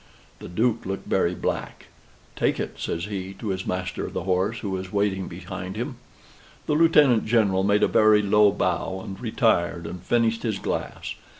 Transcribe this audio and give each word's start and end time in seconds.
The 0.39 0.49
Duke 0.49 0.87
looked 0.87 1.07
very 1.07 1.35
black. 1.35 1.89
"Take 2.35 2.59
it," 2.59 2.79
says 2.79 3.05
he, 3.05 3.35
to 3.35 3.49
his 3.49 3.67
Master 3.67 4.03
of 4.03 4.13
the 4.13 4.23
Horse, 4.23 4.61
who 4.61 4.71
was 4.71 4.91
waiting 4.91 5.27
behind 5.27 5.75
him. 5.75 5.97
The 6.65 6.73
Lieutenant 6.73 7.27
General 7.27 7.63
made 7.63 7.83
a 7.83 7.87
very 7.87 8.23
low 8.23 8.51
bow, 8.51 8.99
and 9.01 9.19
retired 9.21 9.85
and 9.85 10.01
finished 10.01 10.41
his 10.41 10.57
glass. 10.57 11.13